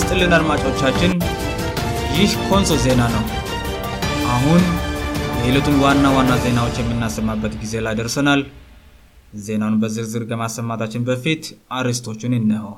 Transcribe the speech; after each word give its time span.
ስጥልን 0.00 0.32
አድማጮቻችን 0.36 1.12
ይህ 2.16 2.32
ኮንሶ 2.48 2.70
ዜና 2.82 3.00
ነው 3.14 3.22
አሁን 4.34 4.62
ሌለቱም 5.42 5.76
ዋና 5.84 6.04
ዋና 6.16 6.30
ዜናዎች 6.44 6.76
የምናሰማበት 6.80 7.54
ጊዜ 7.62 7.72
ላይ 7.84 7.94
ደርሰናል 8.00 8.40
ዜናውን 9.46 9.78
በዝርዝር 9.84 10.24
ለማሰማታችን 10.32 11.06
በፊት 11.08 11.42
አርስቶቹን 11.78 12.36
እነኸው 12.38 12.74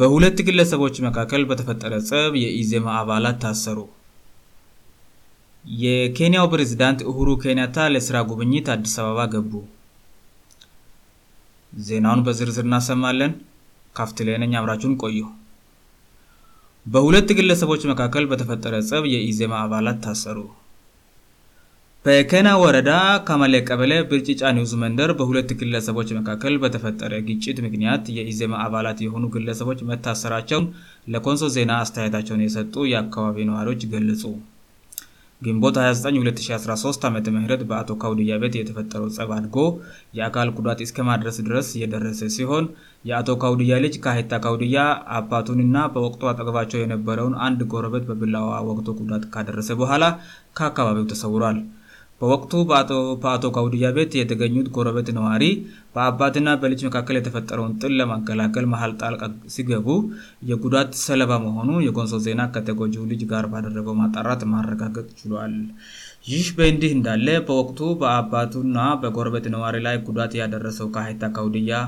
በሁለት 0.00 0.40
ግለሰቦች 0.48 0.96
መካከል 1.08 1.44
በተፈጠረ 1.52 1.92
ጽብ 2.08 2.32
የኢዜማ 2.44 2.86
አባላት 3.02 3.38
ታሰሩ 3.44 3.78
የኬንያው 5.84 6.48
ፕሬዝዳንት 6.56 7.02
እሁሩ 7.12 7.28
ኬንያታ 7.46 7.86
ለሥራ 7.96 8.16
ጉብኝት 8.32 8.68
አዲስ 8.76 8.96
አበባ 9.04 9.20
ገቡ 9.36 9.54
ዜናውን 11.88 12.24
በዝርዝር 12.28 12.66
እናሰማለን 12.70 13.32
ካፍትላነኝ 13.98 14.52
አምራቹን 14.58 14.94
ቆዩ 15.02 15.18
በሁለት 16.92 17.28
ግለሰቦች 17.38 17.82
መካከል 17.90 18.24
በተፈጠረ 18.30 18.74
ጽብ 18.88 19.04
የኢዜማ 19.12 19.52
አባላት 19.66 19.98
ታሰሩ 20.04 20.38
በከና 22.06 22.48
ወረዳ 22.62 22.90
ካማላ 23.28 23.54
ቀበለ 23.68 23.92
ብርጭጫ 24.10 24.40
ኒውዝ 24.56 24.72
መንደር 24.82 25.10
በሁለት 25.18 25.52
ግለሰቦች 25.60 26.08
መካከል 26.18 26.54
በተፈጠረ 26.64 27.12
ግጭት 27.28 27.60
ምክንያት 27.66 28.10
የኢዜማ 28.16 28.58
አባላት 28.66 28.98
የሆኑ 29.06 29.24
ግለሰቦች 29.36 29.80
መታሰራቸውን 29.92 30.66
ለኮንሶ 31.14 31.48
ዜና 31.56 31.72
አስተያየታቸውን 31.84 32.44
የሰጡ 32.46 32.74
የአካባቢ 32.92 33.46
ነዋሪዎች 33.50 33.84
ገለጹ 33.94 34.22
ግንቦት 35.46 35.76
29213 35.80 37.06
ዓ 37.08 37.10
ም 37.34 37.38
በአቶ 37.70 37.88
ካውዲያ 38.02 38.32
ቤት 38.42 38.54
የተፈጠረው 38.58 39.08
ፀብ 39.16 39.30
አድጎ 39.36 39.56
የአካል 40.18 40.48
ጉዳት 40.58 40.80
እስከማድረስ 40.86 41.36
ድረስ 41.48 41.68
እየደረሰ 41.78 42.20
ሲሆን 42.36 42.66
የአቶ 43.10 43.28
ካውዲያ 43.42 43.78
ልጅ 43.84 43.94
ከሃይታ 44.04 44.34
ካውዲያ 44.44 44.80
አባቱንና 45.18 45.76
በወቅጡ 45.96 46.22
ጠቅባቸው 46.40 46.80
የነበረውን 46.82 47.36
አንድ 47.48 47.62
ጎረበት 47.74 48.04
በብላዋ 48.10 48.50
ወቅቶ 48.70 48.86
ጉዳት 49.00 49.24
ካደረሰ 49.34 49.70
በኋላ 49.82 50.04
ከአካባቢው 50.60 51.08
ተሰውሯል 51.12 51.58
በወቅቱ 52.20 52.52
በቶ 53.24 53.44
ካውዲያ 53.54 53.86
ቤት 53.96 54.12
የተገኙት 54.20 54.68
ጎረበት 54.76 55.08
ነዋሪ 55.18 55.44
በአባትና 55.94 56.48
በልጅ 56.62 56.80
መካከል 56.88 57.14
የተፈጠረውን 57.18 57.74
ጥል 57.82 57.92
ለማከላል 58.00 58.66
መል 58.74 58.92
ጣልቃ 59.02 59.22
ሲገቡ 59.54 59.88
የጉዳት 60.50 60.92
ሰለባ 61.06 61.32
መሆኑ 61.46 61.70
የጎንሶ 61.88 62.18
ዜና 62.28 62.42
ከተጎጂ 62.54 62.94
ልጅ 63.12 63.22
ጋር 63.34 63.44
ባደረገው 63.54 63.94
ማጣራት 64.02 64.42
ማረጋገጥ 64.54 65.06
ችሏል 65.20 65.54
ይህ 66.32 66.46
በእንዲህ 66.58 66.90
እንዳለ 66.96 67.26
በወቅቱ 67.48 67.78
በአባቱና 68.00 68.78
በጎረበት 69.00 69.46
ነዋሪ 69.54 69.76
ላይ 69.86 69.96
ጉዳት 70.06 70.32
ያደረሰው 70.42 70.86
ከሀይታ 70.94 71.24
ካውዲያ 71.36 71.78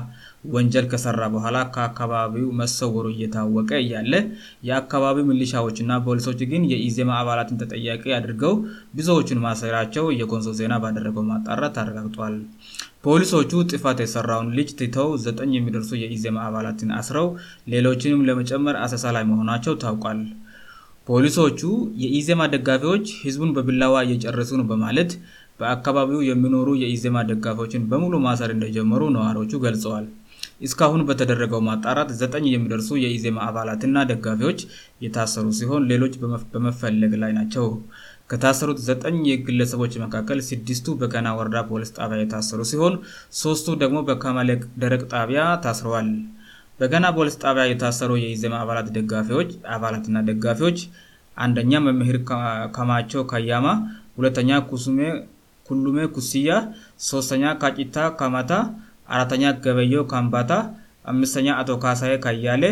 ወንጀል 0.55 0.85
ከሰራ 0.91 1.21
በኋላ 1.35 1.57
ከአካባቢው 1.75 2.47
መሰወሩ 2.59 3.05
እየታወቀ 3.13 3.71
እያለ 3.83 4.13
የአካባቢው 4.69 5.25
ምልሻዎችና 5.29 5.91
ፖሊሶች 6.07 6.41
ግን 6.51 6.61
የዜማ 6.73 7.11
አባላትን 7.21 7.59
ተጠያ 7.63 7.95
አድርገው 8.19 8.53
ብዙዎን 8.99 9.41
ማራቸው 9.47 10.05
የኮንሶ 10.21 10.49
ዜና 10.59 10.73
ባደረገው 10.83 11.23
ማጣራት 11.31 11.75
አረጋግጧል 11.81 12.35
ፖሊሶቹ 13.05 13.51
ጥፋት 13.71 13.97
የሰራውን 14.03 14.49
ልጅ 14.57 14.69
ትተው 14.79 15.09
ዘጠኝ 15.25 15.51
የሚደርሱ 15.57 15.91
የኢዜማ 16.03 16.37
አባላትን 16.49 16.91
አስረው 16.99 17.27
ሌሎችንም 17.73 18.25
ለመጨመር 18.29 18.77
አሰሳ 18.85 19.05
ላይ 19.17 19.25
መሆናቸው 19.31 19.75
ታውቋል 19.83 20.21
ፖሊሶቹ 21.09 21.61
የኢዜማ 22.03 22.41
ደጋፊዎች 22.55 23.05
ህዝቡን 23.25 23.51
በብላዋ 23.57 23.95
እየጨረሱን 24.07 24.61
በማለት 24.71 25.11
በአካባቢው 25.61 26.19
የሚኖሩ 26.31 26.67
የኢዜማ 26.83 27.17
ደጋፊዎችን 27.29 27.85
በሙሉ 27.91 28.15
ማሰር 28.25 28.49
እንደጀመሩ 28.55 29.03
ነዋሪዎቹ 29.17 29.53
ገልጸዋል 29.65 30.07
እስካሁን 30.67 31.01
በተደረገው 31.07 31.61
ማጣራት 31.67 32.09
ዘጠኝ 32.19 32.45
የሚደርሱ 32.51 32.87
የዜማ 33.03 33.37
አባላትና 33.47 33.97
ደጋፊዎች 34.11 34.59
እየታሰሩ 34.99 35.45
ሲሆን 35.59 35.83
ሌሎች 35.91 36.13
በመፈለግ 36.53 37.11
ላይ 37.23 37.31
ናቸው 37.39 37.65
ከታሰሩት 38.31 38.79
ዘጠግለሰቦች 38.87 39.93
መካከል 40.05 40.39
ስድስቱ 40.47 40.85
በገና 41.01 41.27
ወረዳ 41.37 41.57
ቦልስ 41.69 41.89
ጣቢያ 41.97 42.17
የታሰሩ 42.23 42.59
ሲሆን 42.71 42.95
ሶስቱ 43.41 43.67
ደግሞ 43.83 43.97
በከመለ 44.09 44.49
ደረግ 44.83 45.01
ጣቢያ 45.15 45.43
ታስረዋል 45.65 46.09
በገና 46.79 47.05
ቦልስ 47.17 47.35
ጣቢያ 47.43 47.63
የታሰሩ 47.69 48.11
የዘማ 48.23 48.55
አላትና 49.85 50.17
ደጋፊዎች 50.29 50.79
አንደኛ 51.45 51.71
መምሄር 51.87 52.17
ከማቸው 52.77 53.23
ከያማ 53.31 53.65
ሁኛ 54.19 54.99
ኩሜ 55.69 55.97
ኩሲያ 56.15 56.49
3ተኛ 57.05 57.43
ጭታ 57.77 57.95
ከማታ 58.19 58.51
አተኛ 59.21 59.43
ገበዮ 59.63 59.97
ከምባታ 60.11 60.51
ምኛ 61.17 61.47
ቶ 61.67 61.71
ካሳ 61.83 62.01
ከያሌ 62.25 62.63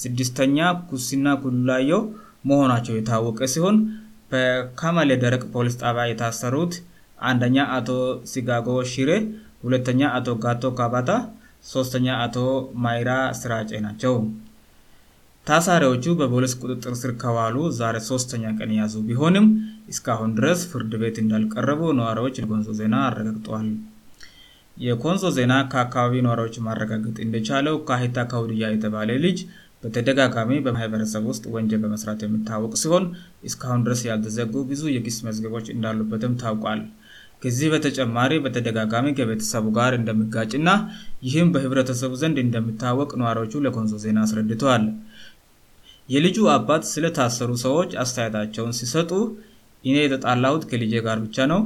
ስድስተኛ 0.00 0.56
ኩሲና 0.90 1.28
ኩላየው 1.42 2.02
መሆናቸው 2.50 2.94
የታወቀ 2.98 3.38
ሲሆን 3.54 3.76
ከከመሌ 4.34 5.10
ደረቅ 5.24 5.42
ፖሊስ 5.54 5.74
ጣቢ 5.82 5.96
የታሰሩት 6.10 6.74
አንደኛ 7.28 7.56
አቶ 7.76 7.88
ሲጋጎ 8.30 8.68
ሺሬ 8.92 9.10
ሁለተኛ 9.64 10.00
አቶ 10.18 10.26
ጋቶ 10.44 10.62
ካባታ 10.80 11.10
ሶስተኛ 11.74 12.06
አቶ 12.24 12.36
ማይራ 12.84 13.10
ስራጨ 13.40 13.70
ናቸው 13.86 14.16
ታሳሪዎቹ 15.48 16.04
በፖሊስ 16.20 16.52
ቁጥጥር 16.62 16.94
ስር 17.02 17.10
ከዋሉ 17.22 17.56
ዛሬ 17.78 17.96
ሶስተኛ 18.10 18.44
ቀን 18.58 18.70
ያዙ 18.80 18.94
ቢሆንም 19.08 19.46
እስካሁን 19.92 20.30
ድረስ 20.38 20.60
ፍርድ 20.70 20.92
ቤት 21.02 21.16
እንዳልቀረቡ 21.24 21.80
ነዋሪዎች 22.00 22.36
ንዞ 22.52 22.68
ዜና 22.80 22.94
አረጋግጠዋል 23.08 23.66
የኮንዞ 24.86 25.24
ዜና 25.38 25.52
ከአካባቢ 25.74 26.16
ነሪዎች 26.28 26.54
ማረጋገጥ 26.68 27.16
እንደቻለው 27.26 27.76
ከታ 27.90 28.16
ከውዲያ 28.32 28.68
የተባለ 28.74 29.08
ልጅ 29.26 29.40
በተደጋጋሚ 29.84 30.50
በማህበረሰብ 30.66 31.24
ውስጥ 31.30 31.42
ወንጀል 31.54 31.80
በመስራት 31.82 32.20
የምታወቅ 32.24 32.70
ሲሆን 32.82 33.04
እስካሁን 33.48 33.80
ድረስ 33.86 34.02
ያልተዘጉ 34.08 34.52
ብዙ 34.70 34.82
የጊስ 34.96 35.16
መዝገቦች 35.26 35.66
እንዳሉበትም 35.74 36.36
ታውቋል 36.42 36.80
ከዚህ 37.42 37.68
በተጨማሪ 37.72 38.32
በተደጋጋሚ 38.44 39.06
ከቤተሰቡ 39.18 39.64
ጋር 39.78 39.92
እንደምጋጭ 39.98 40.50
እና 40.60 40.70
ይህም 41.26 41.48
በህብረተሰቡ 41.56 42.12
ዘንድ 42.22 42.36
እንደምታወቅ 42.44 43.10
ነዋሪዎቹ 43.22 43.54
ለኮንዞ 43.66 43.92
ዜና 44.04 44.18
አስረድተዋል 44.26 44.84
የልጁ 46.14 46.38
አባት 46.56 46.82
ስለታሰሩ 46.92 47.50
ሰዎች 47.66 47.90
አስተያየታቸውን 48.04 48.72
ሲሰጡ 48.80 49.10
እኔ 49.90 49.94
የተጣላሁት 50.04 50.64
ከል 50.72 50.82
ጋር 51.08 51.18
ብቻ 51.26 51.36
ነው 51.52 51.60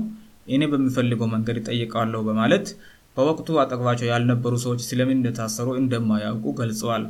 እኔ 0.56 0.60
በሚፈልገው 0.74 1.30
መንገድ 1.36 1.56
ይጠይቃለው 1.62 2.20
በማለት 2.30 2.66
በወቅቱ 3.16 3.48
አጠቅባቸው 3.62 4.06
ያልነበሩ 4.12 4.54
ሰዎች 4.66 4.82
ስለምን 4.90 5.16
እንደታሰሩ 5.20 5.68
እንደማያውቁ 5.82 6.44
ገልጸዋል 6.60 7.04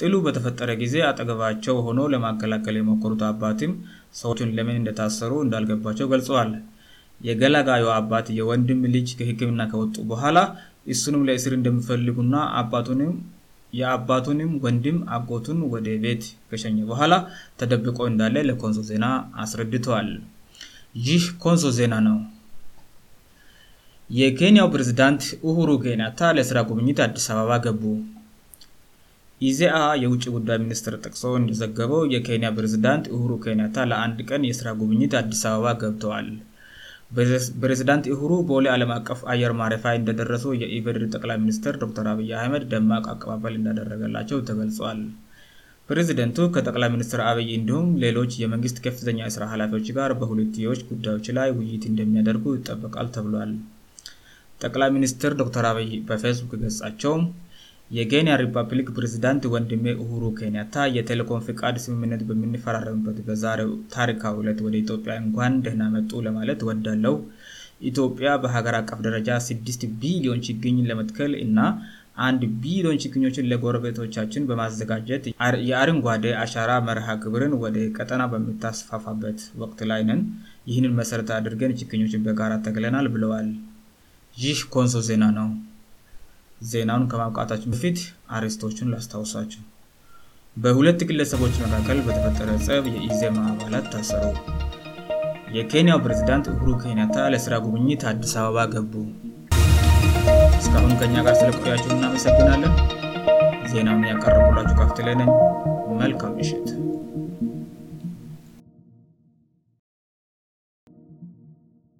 ጥሉ 0.00 0.12
በተፈጠረ 0.26 0.70
ጊዜ 0.82 0.94
አጠገባቸው 1.08 1.76
ሆኖ 1.86 1.98
ለማከላከል 2.12 2.76
የሞከሩት 2.78 3.22
አባትም 3.30 3.72
ሰዎቹን 4.20 4.52
ለምን 4.56 4.76
እንደታሰሩ 4.80 5.32
እንዳልገባቸው 5.44 6.06
ገልዋል 6.12 6.50
የገላጋዩ 7.28 7.84
አባት 8.00 8.26
የወንድም 8.38 8.80
ልጅ 8.94 9.08
ህክምና 9.28 9.62
ከወጡ 9.72 9.94
በኋላ 10.12 10.38
እሱንም 10.94 11.24
ለእስር 11.28 11.52
እንደሚፈልጉና 11.58 12.36
የአባቱንም 13.80 14.50
ወንድም 14.64 14.96
አጎቱን 15.16 15.58
ወደ 15.74 15.86
ቤት 16.02 16.24
ከሸኘ 16.48 16.78
በኋላ 16.88 17.12
ተደብቆ 17.60 17.98
እንዳለ 18.10 18.34
ለኮንሶ 18.48 18.80
ዜና 18.88 19.04
አስረድተዋል 19.42 20.08
ይህ 21.06 21.22
ኮንሶ 21.44 21.64
ዜና 21.78 21.94
ነው 22.08 22.18
የኬንያው 24.18 24.68
ፕሬዝዳንት 24.74 25.22
ሁሩ 25.58 25.70
ኬንያታ 25.86 26.20
ለስራ 26.38 26.58
ጉብኝት 26.70 26.98
አዲስ 27.06 27.28
አበባ 27.34 27.52
ገቡ 27.66 27.82
ይዚአ 29.46 29.76
የውጭ 30.02 30.24
ጉዳይ 30.34 30.58
ሚኒስትር 30.64 30.94
ጥቅሶ 31.04 31.22
እንደዘገበው 31.38 32.02
የኬንያ 32.14 32.48
ፕሬዝዳንት 32.56 33.04
እሁሩ 33.16 33.30
ኬንያታ 33.44 33.76
ለአንድ 33.90 34.18
ቀን 34.28 34.42
የስራ 34.48 34.68
ጉብኝት 34.80 35.12
አዲስ 35.20 35.40
አበባ 35.50 35.70
ገብተዋል 35.80 36.28
ፕሬዝዳንት 37.62 38.04
ሁሩ 38.20 38.30
ቦሊ 38.50 38.66
አለም 38.74 38.90
አቀፍ 38.98 39.20
አየር 39.32 39.52
ማርፋ 39.60 39.84
እንደደረሰ 40.00 40.44
የኢቨድድ 40.62 41.04
ጠቅላይ 41.14 41.38
ሚኒስትር 41.44 41.74
ዶተር 41.82 42.06
አብይ 42.12 42.30
አህመድ 42.40 42.62
ደማቅ 42.74 43.04
አቀባበል 43.14 43.56
እንዳደረገላቸው 43.58 44.38
ተገልጿል 44.50 45.00
ፕሬዝደንቱ 45.90 46.38
ከጠቅላይ 46.54 46.90
ሚኒስትር 46.94 47.20
አበይ 47.30 47.48
እንዲሁም 47.58 47.88
ሌሎች 48.04 48.32
የመንግስት 48.44 48.78
ከፍተኛ 48.86 49.20
ስራ 49.36 49.44
ሀላፊዎች 49.52 49.86
ጋር 49.98 50.10
በሁለትዎች 50.20 50.80
ጉዳዮች 50.92 51.26
ላይ 51.38 51.50
ውይይት 51.58 51.86
እንደሚያደርጉ 51.92 52.46
ይጠበቃል 52.58 53.08
ተብሏል 53.16 53.52
ጠቅላይ 54.64 54.90
ሚኒስትር 54.98 55.34
ዶተር 55.42 55.68
አበይ 55.72 55.88
በፌስቡክ 56.10 56.54
ገጻቸው 56.64 57.16
የኬንያ 57.96 58.34
ሪፓብሊክ 58.42 58.86
ፕሬዚዳንት 58.96 59.42
ወንድሜ 59.54 59.84
ኡሁሩ 60.02 60.22
ኬንያታ 60.36 60.76
የቴሌኮም 60.96 61.40
ፍቃድ 61.48 61.76
ስምምነት 61.86 62.20
በምንፈራረምበት 62.28 63.16
በዛሬው 63.26 63.72
ታሪካ 63.94 64.22
ለት 64.46 64.60
ወደ 64.66 64.74
ኢትዮጵያን 64.84 65.24
ጓንደና 65.34 65.82
መጡ 65.96 66.10
ለማለት 66.26 66.60
ወዳለው 66.68 67.16
ኢትዮጵያ 67.90 68.28
በሀገር 68.44 68.74
አቀፍ 68.80 68.98
ደረጃ 69.06 69.28
ስድት 69.48 69.82
ቢሊዮን 70.04 70.40
ችግኝን 70.48 70.86
ለመጥከል 70.90 71.32
እና 71.46 71.58
አንድ 72.28 72.42
ቢሊዮን 72.62 73.00
ችግኞችን 73.04 73.48
ለጎረቤቶቻችን 73.50 74.46
በማዘጋጀት 74.50 75.26
የአሪንጓዴ 75.70 76.24
አሻራ 76.44 76.72
መርሃ 76.88 77.06
ግብርን 77.24 77.54
ወደ 77.64 77.76
ቀጠና 77.98 78.22
በሚታስፋፋበት 78.34 79.38
ወቅት 79.64 79.78
ላይነን 79.90 80.22
ይህንን 80.70 80.94
መሰረተ 81.00 81.30
አድርገን 81.40 81.76
ችክኞችን 81.82 82.24
በጋራ 82.28 82.52
ተግለናል 82.68 83.08
ብለዋል 83.16 83.50
ይህ 84.44 84.58
ኮንሶ 84.76 84.96
ዜና 85.10 85.24
ነው 85.40 85.48
ዜናውን 86.70 87.04
ከማብቃታችን 87.12 87.72
በፊት 87.74 87.98
አሬስቶችን 88.36 88.90
ላስታወሳቸው 88.92 89.62
በሁለት 90.62 91.00
ግለሰቦች 91.10 91.54
መካከል 91.64 91.98
በተፈጠረ 92.06 92.48
ጸብ 92.66 92.84
የኢዜማ 92.94 93.38
አባላት 93.52 93.86
ታሰሩ 93.94 94.24
የኬንያ 95.56 95.94
ፕሬዝዳንት 96.04 96.46
ጉሩ 96.58 96.68
ኬንያታ 96.84 97.16
ለስራ 97.34 97.54
ጉብኝት 97.64 98.04
አዲስ 98.10 98.34
አበባ 98.42 98.62
ገቡ 98.74 98.92
እስካሁን 100.60 100.94
ከእኛ 101.00 101.16
ጋር 101.26 101.36
ሳያቆያቸው 101.40 101.92
እናመሰግናለን 101.96 102.74
ዜናን 103.72 104.04
ያቀረሙላቸው 104.12 104.78
ካፍት 104.82 105.00
ላነኝ 105.08 105.32
መልካም 106.04 106.38
ይሸት 106.44 106.70